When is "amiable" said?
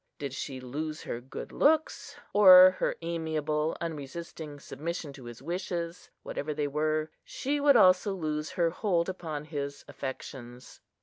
3.03-3.77